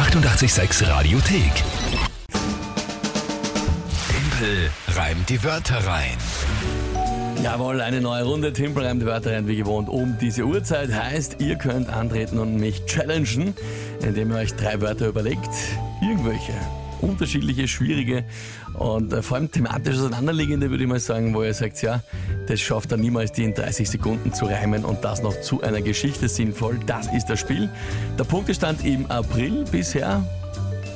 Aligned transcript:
886 0.00 0.88
Radiothek. 0.88 1.52
Tempel 4.08 4.70
reimt 4.96 5.28
die 5.28 5.44
Wörter 5.44 5.76
rein. 5.86 6.16
Jawohl, 7.44 7.82
eine 7.82 8.00
neue 8.00 8.24
Runde. 8.24 8.54
Timpel 8.54 8.86
reimt 8.86 9.02
die 9.02 9.06
Wörter 9.06 9.32
rein, 9.32 9.46
wie 9.46 9.56
gewohnt, 9.56 9.90
um 9.90 10.16
diese 10.18 10.44
Uhrzeit. 10.44 10.90
Heißt, 10.90 11.36
ihr 11.40 11.56
könnt 11.56 11.90
antreten 11.90 12.38
und 12.38 12.56
mich 12.56 12.86
challengen, 12.86 13.54
indem 14.00 14.30
ihr 14.30 14.38
euch 14.38 14.54
drei 14.54 14.80
Wörter 14.80 15.06
überlegt. 15.06 15.50
Irgendwelche. 16.00 16.54
Unterschiedliche, 17.02 17.66
schwierige 17.68 18.24
und 18.74 19.12
äh, 19.12 19.22
vor 19.22 19.36
allem 19.36 19.50
thematisch 19.50 19.96
auseinanderliegende, 19.96 20.70
würde 20.70 20.84
ich 20.84 20.88
mal 20.88 21.00
sagen, 21.00 21.34
wo 21.34 21.42
ihr 21.42 21.54
sagt, 21.54 21.82
ja, 21.82 22.02
das 22.46 22.60
schafft 22.60 22.92
er 22.92 22.98
niemals, 22.98 23.32
die 23.32 23.44
in 23.44 23.54
30 23.54 23.88
Sekunden 23.88 24.32
zu 24.32 24.46
reimen 24.46 24.84
und 24.84 25.04
das 25.04 25.22
noch 25.22 25.40
zu 25.40 25.62
einer 25.62 25.80
Geschichte 25.80 26.28
sinnvoll. 26.28 26.78
Das 26.86 27.06
ist 27.12 27.26
das 27.26 27.40
Spiel. 27.40 27.68
Der 28.18 28.24
Punktestand 28.24 28.84
im 28.84 29.10
April 29.10 29.64
bisher 29.70 30.22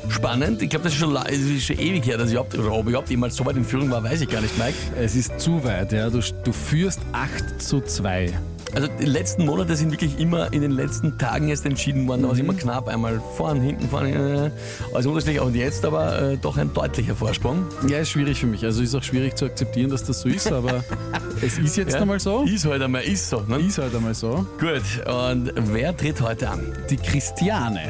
spannend. 0.09 0.61
Ich 0.63 0.69
glaube, 0.71 0.85
das 0.85 0.93
ist 0.93 0.99
schon, 0.99 1.13
la- 1.13 1.25
es 1.29 1.39
ist 1.39 1.65
schon 1.65 1.79
ewig 1.79 2.05
her, 2.07 2.19
dass 2.19 2.29
ich 2.29 2.35
überhaupt, 2.35 2.57
ob 2.59 2.85
ich 2.85 2.89
überhaupt 2.91 3.11
jemals 3.11 3.37
so 3.37 3.45
weit 3.47 3.57
in 3.57 3.65
Führung 3.65 3.91
war, 3.91 4.03
weiß 4.05 4.21
ich 4.21 4.29
gar 4.29 4.41
nicht, 4.43 4.57
Mike. 4.59 4.75
Es 5.01 5.15
ist 5.15 5.41
zu 5.41 5.65
weit, 5.65 5.93
ja. 5.93 6.11
Du, 6.11 6.21
du 6.45 6.53
führst 6.53 7.01
8 7.13 7.61
zu 7.63 7.81
2. 7.81 8.31
Also 8.75 8.89
die 9.01 9.05
letzten 9.07 9.45
Monate 9.45 9.77
sind 9.77 9.91
wirklich 9.93 10.19
immer 10.19 10.53
in 10.53 10.61
den 10.63 10.73
letzten 10.73 11.17
Tagen 11.19 11.49
erst 11.49 11.65
entschieden 11.67 12.09
worden. 12.09 12.23
Da 12.23 12.29
war 12.29 12.35
es 12.35 12.43
Mhm. 12.43 12.49
immer 12.51 12.59
knapp, 12.59 12.89
einmal 12.89 13.21
vorn, 13.37 13.61
hinten, 13.61 13.89
vorn, 13.89 14.07
äh, 14.07 14.51
also 14.93 15.11
unterschiedlich. 15.11 15.41
Und 15.41 15.55
jetzt 15.55 15.85
aber 15.85 16.21
äh, 16.33 16.37
doch 16.37 16.57
ein 16.57 16.73
deutlicher 16.75 17.15
Vorsprung. 17.15 17.67
Ja, 17.89 17.99
ist 17.99 18.11
schwierig 18.11 18.39
für 18.41 18.47
mich. 18.47 18.65
Also 18.65 18.83
ist 18.83 18.95
auch 18.95 19.03
schwierig 19.03 19.37
zu 19.37 19.45
akzeptieren, 19.45 19.91
dass 19.91 20.05
das 20.05 20.21
so 20.23 20.29
ist, 20.29 20.51
aber 20.51 20.83
es 21.43 21.59
ist 21.59 21.77
jetzt 21.77 21.95
Ja? 21.95 22.01
einmal 22.01 22.19
so. 22.21 22.43
Ist 22.45 22.65
halt 22.67 22.83
einmal, 22.83 23.03
ist 23.05 23.31
so. 23.31 23.41
Ne? 23.47 23.59
Ist 23.61 23.79
halt 23.79 23.95
einmal 23.95 24.15
so. 24.15 24.45
Gut, 24.59 24.83
und 25.07 25.53
wer 25.73 25.97
tritt 25.97 26.21
heute 26.21 26.49
an? 26.51 26.61
Die 26.91 26.97
Christiane. 26.97 27.81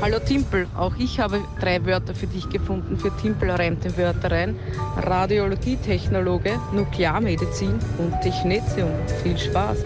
Hallo 0.00 0.18
Timpel, 0.20 0.68
auch 0.76 0.94
ich 0.96 1.18
habe 1.18 1.40
drei 1.60 1.84
Wörter 1.84 2.14
für 2.14 2.28
dich 2.28 2.48
gefunden. 2.48 2.96
Für 2.98 3.10
Timpel 3.16 3.50
reimt 3.50 3.82
die 3.84 3.96
Wörter 3.98 4.30
rein. 4.30 4.56
Radiologietechnologe, 4.96 6.52
Nuklearmedizin 6.72 7.74
und 7.98 8.14
Technetium. 8.22 8.90
Viel 9.22 9.36
Spaß. 9.36 9.78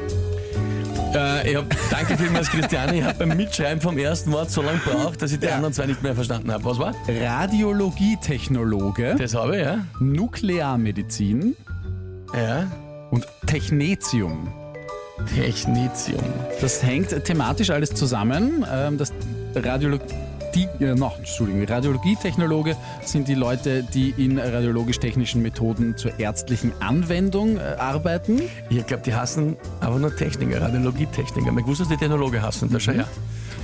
Äh, 1.15 1.51
ich 1.51 1.57
hab, 1.57 1.65
danke 1.91 2.17
vielmals, 2.19 2.51
Christiane. 2.51 2.99
Ich 2.99 3.05
habe 3.05 3.27
beim 3.27 3.37
Mitschreiben 3.37 3.81
vom 3.81 3.97
ersten 3.99 4.31
Wort 4.33 4.51
so 4.51 4.61
lange 4.63 4.79
gebraucht, 4.81 5.21
dass 5.23 5.33
ich 5.33 5.41
die 5.41 5.47
Ja. 5.47 5.57
anderen 5.57 5.73
zwei 5.75 5.87
nicht 5.87 6.03
mehr 6.03 6.15
verstanden 6.15 6.53
habe. 6.53 6.63
Was 6.65 6.79
war? 6.79 6.95
Radiologietechnologe, 7.09 9.17
Das 9.19 9.35
habe 9.35 9.57
ich, 9.57 9.63
ja. 9.65 9.79
Nuklearmedizin 9.99 11.57
Ja. 12.35 12.67
und 13.11 13.27
Technetium. 13.47 14.53
Technetium. 15.35 16.23
Das 16.61 16.83
hängt 16.83 17.25
thematisch 17.25 17.71
alles 17.71 17.91
zusammen. 17.95 18.65
Ähm, 18.71 18.99
Das 18.99 19.13
Radiologie, 19.55 20.05
äh, 20.81 20.95
noch, 20.95 21.19
Entschuldigung, 21.19 21.65
Radiologietechnologe 21.65 22.77
sind 23.05 23.29
die 23.29 23.35
Leute, 23.35 23.83
die 23.83 24.15
in 24.17 24.39
radiologisch-technischen 24.39 25.43
Methoden 25.43 25.97
zur 25.97 26.19
ärztlichen 26.19 26.73
Anwendung 26.81 27.57
äh, 27.59 27.61
arbeiten. 27.79 28.41
Ich 28.71 28.87
glaube, 28.87 29.03
die 29.05 29.15
hassen 29.15 29.57
aber 29.81 29.99
nur 29.99 30.15
Techniker, 30.15 30.61
Radiologietechniker. 30.63 31.53
Ich 31.59 31.67
wusste, 31.67 31.85
dass 31.85 31.93
die 31.93 31.99
Technologe 31.99 32.41
hassen. 32.43 32.71
Da 32.73 32.81
schau 32.81 32.93
her. 32.93 33.07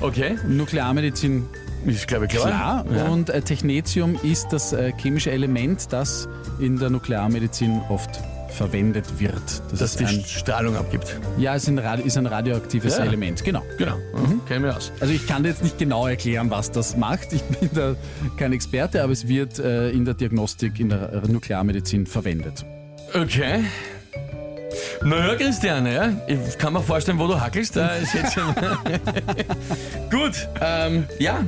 Okay. 0.01 0.37
Nuklearmedizin 0.47 1.47
Ist, 1.87 2.07
glaube 2.07 2.27
ich, 2.27 2.31
klar. 2.31 2.85
klar. 2.85 2.85
Ja. 2.97 3.05
Und 3.09 3.31
äh, 3.31 3.41
Technetium 3.43 4.17
ist 4.23 4.49
das 4.53 4.73
äh, 4.73 4.93
chemische 4.97 5.31
Element, 5.31 5.93
das 5.93 6.29
in 6.61 6.79
der 6.79 6.91
Nuklearmedizin 6.91 7.81
oft 7.89 8.21
verwendet 8.51 9.19
wird. 9.21 9.43
Das 9.71 9.79
dass 9.81 9.97
die 9.97 10.05
ein, 10.07 10.25
Strahlung 10.25 10.77
abgibt. 10.77 11.19
ja, 11.39 11.55
ist 11.55 11.69
ein, 11.69 11.79
Radi- 11.79 12.03
ist 12.05 12.17
ein 12.17 12.27
radioaktives 12.27 12.99
Ja. 12.99 13.05
Element, 13.05 13.45
genau. 13.45 13.63
Genau. 13.79 13.97
Mhm. 14.15 14.45
Kennen 14.47 14.65
wir 14.65 14.77
aus. 14.77 14.91
Also 15.01 15.13
ich 15.13 15.27
kann 15.27 15.43
dir 15.43 15.51
jetzt 15.51 15.63
nicht 15.63 15.79
genau 15.79 16.07
erklären, 16.07 16.51
was 16.51 16.71
das 16.71 16.97
macht. 16.97 17.33
Ich 17.33 17.43
bin 17.43 17.71
da 17.75 17.95
kein 18.37 18.53
Experte, 18.53 19.03
aber 19.03 19.13
es 19.13 19.29
wird 19.29 19.59
äh, 19.59 19.91
in 19.91 20.05
der 20.05 20.15
Diagnostik, 20.15 20.81
in 20.81 20.89
der 20.89 21.23
Nuklearmedizin 21.29 22.07
verwendet. 22.07 22.65
Okay. 23.15 23.65
Naja, 25.03 25.35
Christiane, 25.37 25.95
ja. 25.95 26.13
Ich 26.27 26.59
kann 26.59 26.73
mir 26.73 26.83
vorstellen, 26.83 27.19
wo 27.19 27.27
du 27.27 27.41
hackelst. 27.41 27.77
Da 27.77 27.89
ist 27.97 28.15
jetzt 28.15 28.35
schon 28.35 28.55
Gut, 30.11 30.49
ähm, 30.61 31.05
ja. 31.19 31.45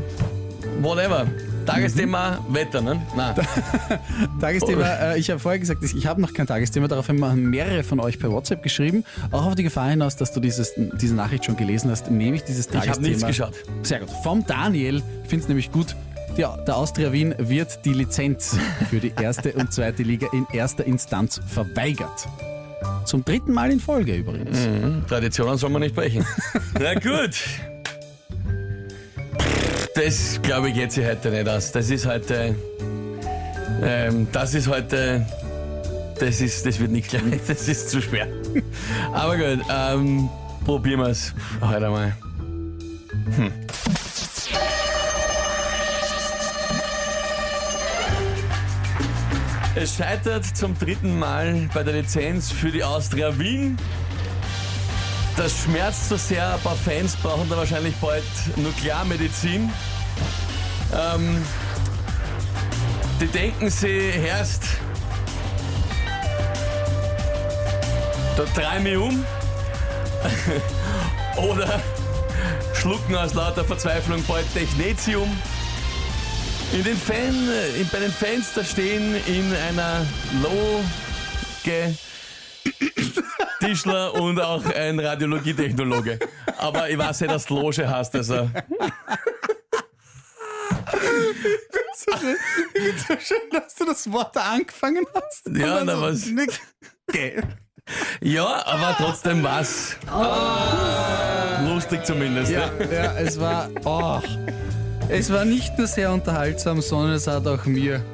Whatever. 0.80 1.26
Tagesthema 1.74 2.38
Wetter, 2.48 2.80
ne? 2.80 3.00
Nein. 3.16 3.34
Tagesthema, 4.40 4.82
Oh. 4.82 5.04
äh, 5.14 5.18
ich 5.18 5.30
habe 5.30 5.38
vorher 5.40 5.58
gesagt, 5.58 5.82
ich 5.82 6.06
habe 6.06 6.20
noch 6.20 6.32
kein 6.32 6.46
Tagesthema, 6.46 6.88
daraufhin 6.88 7.22
haben 7.24 7.50
mehrere 7.50 7.82
von 7.82 8.00
euch 8.00 8.18
per 8.18 8.30
WhatsApp 8.30 8.62
geschrieben. 8.62 9.04
Auch 9.30 9.46
auf 9.46 9.54
die 9.54 9.62
Gefahr 9.62 9.90
hinaus, 9.90 10.16
dass 10.16 10.32
du 10.32 10.40
dieses, 10.40 10.72
diese 10.76 11.14
Nachricht 11.14 11.44
schon 11.44 11.56
gelesen 11.56 11.90
hast, 11.90 12.10
nehme 12.10 12.36
ich 12.36 12.44
dieses 12.44 12.66
Ich 12.66 12.72
Tagesthema. 12.72 12.94
habe 12.96 13.08
nichts 13.08 13.26
geschaut. 13.26 13.54
Sehr 13.82 14.00
gut. 14.00 14.10
Vom 14.22 14.44
Daniel, 14.46 15.02
ich 15.22 15.28
finde 15.28 15.42
es 15.44 15.48
nämlich 15.48 15.70
gut, 15.72 15.94
die, 16.36 16.42
der 16.66 16.76
Austria 16.76 17.12
Wien 17.12 17.34
wird 17.38 17.84
die 17.84 17.92
Lizenz 17.92 18.56
für 18.88 19.00
die 19.00 19.12
erste 19.20 19.52
und 19.52 19.72
zweite 19.72 20.02
Liga 20.02 20.28
in 20.32 20.46
erster 20.52 20.84
Instanz 20.84 21.40
verweigert. 21.46 22.28
Zum 23.04 23.24
dritten 23.24 23.52
Mal 23.52 23.70
in 23.72 23.80
Folge 23.80 24.14
übrigens. 24.14 24.58
Traditionen 25.08 25.58
soll 25.58 25.70
man 25.70 25.82
nicht 25.82 25.94
brechen. 25.94 26.24
Na 26.78 26.94
gut. 26.94 27.34
Das 29.94 30.40
glaube 30.42 30.68
ich 30.68 30.74
geht 30.74 30.92
sich 30.92 31.04
heute 31.04 31.30
nicht 31.30 31.48
aus. 31.48 31.72
Das 31.72 31.90
ist 31.90 32.06
heute. 32.06 32.54
Ähm, 33.82 34.28
das 34.32 34.54
ist 34.54 34.68
heute. 34.68 35.26
Das 36.18 36.40
ist, 36.40 36.66
das 36.66 36.78
wird 36.78 36.90
nicht 36.90 37.08
gleich. 37.08 37.22
Das 37.48 37.66
ist 37.66 37.90
zu 37.90 38.00
schwer. 38.00 38.28
Aber 39.12 39.36
gut, 39.36 39.64
ähm, 39.70 40.28
probieren 40.64 41.00
wir 41.00 41.08
es 41.08 41.34
heute 41.60 41.90
mal. 41.90 42.16
Hm. 43.36 43.52
Es 49.74 49.96
scheitert 49.96 50.44
zum 50.44 50.78
dritten 50.78 51.18
Mal 51.18 51.68
bei 51.72 51.82
der 51.82 51.94
Lizenz 51.94 52.52
für 52.52 52.70
die 52.70 52.84
Austria 52.84 53.38
Wien. 53.38 53.76
Das 55.42 55.62
schmerzt 55.64 56.10
so 56.10 56.18
sehr, 56.18 56.52
ein 56.52 56.60
paar 56.60 56.76
Fans 56.76 57.16
brauchen 57.16 57.48
da 57.48 57.56
wahrscheinlich 57.56 57.94
bald 57.96 58.22
Nuklearmedizin. 58.56 59.72
Ähm, 60.92 61.42
die 63.18 63.26
denken 63.26 63.70
sie 63.70 64.10
erst, 64.22 64.64
da 68.36 68.44
drehen 68.54 68.82
mich 68.82 68.98
um. 68.98 69.24
Oder 71.38 71.80
schlucken 72.74 73.16
aus 73.16 73.32
lauter 73.32 73.64
Verzweiflung 73.64 74.22
bald 74.24 74.44
Technetium. 74.52 75.34
In 76.74 76.84
den 76.84 76.98
Fan, 76.98 77.48
in, 77.80 77.88
bei 77.88 78.00
den 78.00 78.12
Fans 78.12 78.52
da 78.54 78.62
stehen 78.62 79.14
in 79.26 79.54
einer 79.54 80.04
Loge 80.42 81.94
Tischler 83.60 84.14
und 84.14 84.40
auch 84.40 84.64
ein 84.64 84.98
Radiologietechnologe. 84.98 86.18
Aber 86.58 86.88
ich 86.88 86.98
weiß 86.98 87.20
nicht, 87.20 87.32
dass 87.32 87.46
du 87.46 87.60
Loge 87.60 87.88
hast, 87.88 88.14
also. 88.16 88.50
Schön, 93.20 93.50
dass 93.52 93.74
du 93.74 93.84
das 93.84 94.10
Wort 94.10 94.36
angefangen 94.36 95.04
hast. 95.14 95.48
Ja, 95.54 95.84
na 95.84 96.00
was. 96.00 96.26
Okay. 97.08 97.40
Ja, 98.20 98.66
aber 98.66 98.94
trotzdem 98.96 99.42
was. 99.42 99.96
Lustig 101.68 102.04
zumindest. 102.04 102.52
Ja, 102.52 102.70
ne? 102.70 102.88
ja, 102.92 103.14
es 103.16 103.38
war. 103.38 103.68
Oh, 103.84 104.20
es 105.08 105.32
war 105.32 105.44
nicht 105.44 105.76
nur 105.76 105.86
sehr 105.86 106.12
unterhaltsam, 106.12 106.80
sondern 106.80 107.12
es 107.16 107.26
hat 107.26 107.46
auch 107.46 107.64
mir 107.64 108.04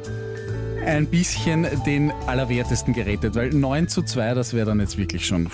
ein 0.86 1.06
bisschen 1.06 1.66
den 1.84 2.12
Allerwertesten 2.26 2.94
gerettet, 2.94 3.34
weil 3.34 3.50
9 3.50 3.88
zu 3.88 4.02
2, 4.02 4.34
das 4.34 4.54
wäre 4.54 4.66
dann 4.66 4.80
jetzt 4.80 4.96
wirklich 4.96 5.26
schon. 5.26 5.48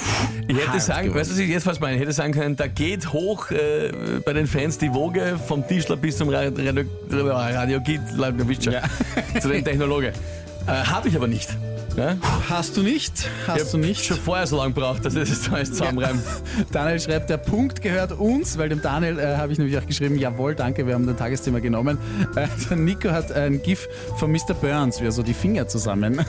Ich 0.46 0.56
hätte 0.56 0.68
hart 0.68 0.80
sagen, 0.82 1.08
geworden. 1.08 1.20
weißt 1.20 1.30
du, 1.30 1.34
was 1.34 1.40
ich 1.40 1.48
jetzt 1.48 1.66
was 1.66 1.80
meine? 1.80 1.96
Ich 1.96 2.02
hätte 2.02 2.12
sagen 2.12 2.32
können, 2.32 2.56
da 2.56 2.66
geht 2.66 3.12
hoch 3.12 3.50
äh, 3.50 3.90
bei 4.24 4.32
den 4.32 4.46
Fans 4.46 4.78
die 4.78 4.92
Woge 4.92 5.38
vom 5.48 5.66
Tischler 5.66 5.96
bis 5.96 6.16
zum 6.18 6.28
Radio, 6.28 6.52
Radio, 6.64 6.84
Radio, 7.10 7.80
Radio 8.18 8.46
Ja. 8.70 9.40
zu 9.40 9.48
den 9.48 9.64
Technologe. 9.64 10.12
Äh, 10.66 10.72
Habe 10.84 11.08
ich 11.08 11.16
aber 11.16 11.26
nicht. 11.26 11.48
Ja? 11.96 12.16
Hast 12.48 12.78
du 12.78 12.82
nicht? 12.82 13.12
Hast 13.46 13.64
Ich 13.64 13.70
du 13.70 13.76
nicht? 13.76 14.02
schon 14.02 14.16
vorher 14.16 14.46
so 14.46 14.56
lange 14.56 14.72
braucht, 14.72 15.04
dass 15.04 15.14
ich 15.14 15.28
das 15.28 15.52
alles 15.52 15.72
zusammenreimen. 15.72 16.22
Daniel 16.72 16.98
schreibt, 16.98 17.28
der 17.28 17.36
Punkt 17.36 17.82
gehört 17.82 18.12
uns, 18.12 18.56
weil 18.56 18.70
dem 18.70 18.80
Daniel 18.80 19.18
äh, 19.18 19.36
habe 19.36 19.52
ich 19.52 19.58
nämlich 19.58 19.76
auch 19.76 19.86
geschrieben, 19.86 20.16
jawohl, 20.16 20.54
danke, 20.54 20.86
wir 20.86 20.94
haben 20.94 21.06
den 21.06 21.18
Tagesthema 21.18 21.58
genommen. 21.58 21.98
Äh, 22.34 22.46
der 22.70 22.76
Nico 22.78 23.10
hat 23.10 23.30
ein 23.32 23.60
GIF 23.62 23.86
von 24.16 24.32
Mr. 24.32 24.54
Burns, 24.58 25.02
wie 25.02 25.04
er 25.04 25.12
so 25.12 25.22
die 25.22 25.34
Finger 25.34 25.68
zusammen. 25.68 26.24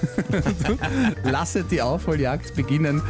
Lasse 1.24 1.64
die 1.64 1.82
Aufholjagd 1.82 2.56
beginnen, 2.56 3.02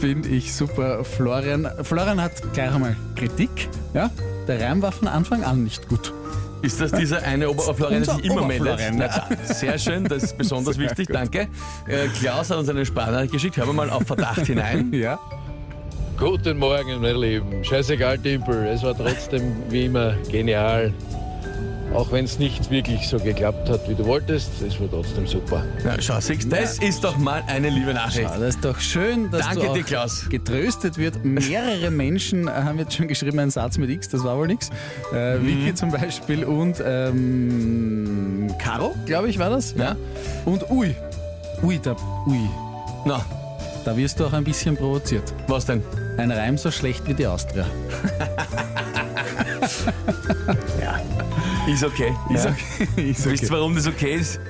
finde 0.00 0.30
ich 0.30 0.54
super. 0.54 1.04
Florian, 1.04 1.68
Florian 1.82 2.20
hat 2.22 2.32
gleich 2.54 2.72
einmal 2.72 2.96
Kritik, 3.14 3.68
ja? 3.92 4.10
Der 4.48 4.58
Reim 4.60 4.80
war 4.80 4.92
von 4.92 5.06
Anfang 5.06 5.44
an 5.44 5.64
nicht 5.64 5.86
gut. 5.88 6.14
Ist 6.62 6.80
das 6.80 6.92
dieser 6.92 7.22
eine 7.22 7.50
Oberflorian, 7.50 8.02
der 8.04 8.14
sich 8.14 8.24
immer 8.24 8.46
meldet? 8.46 8.80
Na, 8.92 9.26
sehr 9.44 9.78
schön, 9.78 10.04
das 10.04 10.24
ist 10.24 10.38
besonders 10.38 10.78
wichtig, 10.78 11.08
danke. 11.10 11.48
Äh, 11.86 12.08
Klaus 12.20 12.50
hat 12.50 12.58
uns 12.58 12.68
eine 12.68 12.84
Sprachnachricht 12.84 13.32
geschickt, 13.32 13.56
hören 13.56 13.68
wir 13.68 13.72
mal 13.72 13.90
auf 13.90 14.06
Verdacht 14.06 14.46
hinein. 14.46 14.92
Ja? 15.00 15.18
Guten 16.18 16.58
Morgen, 16.58 17.00
meine 17.00 17.16
Lieben. 17.16 17.64
Scheißegal, 17.64 18.18
Timpel. 18.18 18.66
Es 18.66 18.82
war 18.82 18.94
trotzdem 18.94 19.56
wie 19.70 19.86
immer 19.86 20.12
genial. 20.30 20.92
Auch 21.94 22.12
wenn 22.12 22.24
es 22.24 22.38
nicht 22.38 22.70
wirklich 22.70 23.08
so 23.08 23.18
geklappt 23.18 23.68
hat, 23.68 23.88
wie 23.88 23.94
du 23.94 24.04
wolltest. 24.06 24.50
Es 24.62 24.80
war 24.80 24.88
trotzdem 24.90 25.26
super. 25.26 25.64
Ja, 25.84 26.00
schau, 26.00 26.20
siehst, 26.20 26.50
das 26.52 26.78
ist 26.78 27.02
doch 27.04 27.16
mal 27.18 27.42
eine 27.46 27.68
liebe 27.68 27.92
Nachricht. 27.92 28.20
Ja, 28.30 28.36
das 28.38 28.54
ist 28.56 28.64
doch 28.64 28.78
schön, 28.78 29.30
dass 29.30 29.42
Danke 29.46 29.60
du 29.62 29.68
auch 29.70 29.74
dir, 29.74 29.82
Klaus. 29.82 30.28
getröstet 30.28 30.96
wird. 30.98 31.24
Mehrere 31.24 31.90
Menschen 32.00 32.48
äh, 32.48 32.52
haben 32.52 32.78
jetzt 32.78 32.94
schon 32.94 33.08
geschrieben, 33.08 33.38
einen 33.40 33.50
Satz 33.50 33.78
mit 33.78 33.90
X, 33.90 34.08
das 34.08 34.22
war 34.24 34.36
wohl 34.36 34.46
nix. 34.46 34.70
Äh, 35.14 35.38
Mhm. 35.38 35.46
Vicky 35.46 35.74
zum 35.74 35.90
Beispiel 35.90 36.44
und 36.44 36.82
ähm, 36.84 38.52
Caro, 38.58 38.94
glaube 39.06 39.28
ich, 39.28 39.38
war 39.38 39.50
das. 39.50 39.74
Ja. 39.76 39.96
Und 40.44 40.68
Ui. 40.70 40.94
Ui, 41.62 41.78
da, 41.82 41.94
ui, 42.26 42.40
Na, 43.04 43.24
da 43.84 43.96
wirst 43.96 44.18
du 44.20 44.26
auch 44.26 44.32
ein 44.32 44.44
bisschen 44.44 44.76
provoziert. 44.76 45.32
was 45.46 45.66
denn? 45.66 45.82
Ein 46.16 46.30
Reim 46.30 46.56
so 46.58 46.70
schlecht 46.70 47.06
wie 47.06 47.14
die 47.14 47.26
Austria. 47.26 47.66
Ist 51.72 51.84
okay. 51.84 52.12
Ist 52.34 52.44
Ja. 52.44 52.50
okay. 52.50 53.10
Ist 53.10 53.30
Wisst 53.30 53.42
ihr, 53.44 53.50
warum 53.50 53.74
das 53.74 53.86
okay 53.86 54.14
ist? 54.14 54.40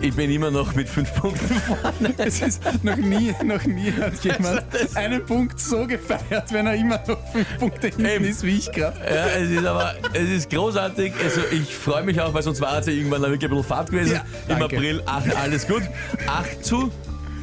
Ich 0.00 0.14
bin 0.14 0.30
immer 0.30 0.48
noch 0.52 0.76
mit 0.76 0.88
fünf 0.88 1.12
Punkten 1.14 1.48
vorne. 1.56 2.14
Es 2.18 2.40
ist 2.40 2.62
noch 2.84 2.96
nie, 2.96 3.34
noch 3.44 3.64
nie 3.64 3.90
hat 3.92 4.12
jemand 4.22 4.64
einen 4.94 5.26
Punkt 5.26 5.58
so 5.58 5.88
gefeiert, 5.88 6.52
wenn 6.52 6.68
er 6.68 6.74
immer 6.76 7.00
noch 7.08 7.18
fünf 7.32 7.58
Punkte 7.58 7.88
hinten 7.88 8.04
Eben. 8.06 8.24
ist, 8.26 8.44
wie 8.44 8.58
ich 8.58 8.70
gerade. 8.70 8.96
Ja, 9.00 9.26
es 9.26 9.50
ist 9.50 9.66
aber, 9.66 9.94
es 10.12 10.28
ist 10.30 10.50
großartig. 10.50 11.12
Also 11.24 11.40
ich 11.50 11.74
freue 11.74 12.04
mich 12.04 12.20
auch, 12.20 12.32
weil 12.32 12.42
sonst 12.44 12.60
war 12.60 12.78
es 12.78 12.86
ja 12.86 12.92
irgendwann 12.92 13.22
wirklich 13.22 13.42
ein 13.44 13.50
bisschen 13.50 13.64
Fahrt 13.64 13.90
gewesen. 13.90 14.20
Ja, 14.48 14.56
Im. 14.56 14.62
April, 14.62 15.02
ach, 15.04 15.24
alles 15.42 15.66
gut. 15.66 15.82
8 16.28 16.64
zu 16.64 16.92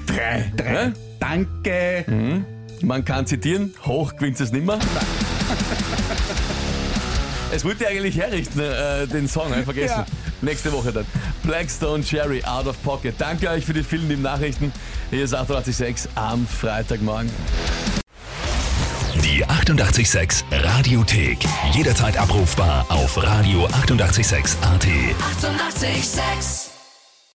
3. 0.08 0.52
Drei. 0.56 0.94
Danke. 1.20 2.06
Man 2.82 3.04
kann 3.04 3.26
zitieren, 3.28 3.74
hoch 3.86 4.16
gewinnt 4.16 4.40
es 4.40 4.54
nimmer. 4.54 4.80
Es 7.56 7.64
wollte 7.64 7.88
eigentlich 7.88 8.18
herrichten, 8.18 8.60
äh, 8.60 9.08
den 9.08 9.30
Song, 9.30 9.50
hab 9.50 9.60
ich 9.60 9.64
vergessen. 9.64 10.00
Ja. 10.00 10.06
Nächste 10.42 10.74
Woche 10.74 10.92
dann. 10.92 11.06
Blackstone 11.42 12.04
Cherry, 12.04 12.44
Out 12.44 12.68
of 12.68 12.84
Pocket. 12.84 13.16
Danke 13.18 13.50
euch 13.50 13.66
für 13.66 13.74
die 13.74 13.82
vielen 13.82 14.10
lieben 14.10 14.24
Nachrichten. 14.24 14.74
Hier 15.10 15.24
ist 15.24 15.34
886 15.34 16.12
am 16.16 16.46
Freitagmorgen. 16.46 17.30
Die 19.24 19.46
886 19.46 20.44
Radiothek. 20.52 21.38
Jederzeit 21.72 22.18
abrufbar 22.18 22.86
auf 22.90 23.18
radio886.at. 23.18 23.88
886! 23.88 24.58
886 24.62 26.65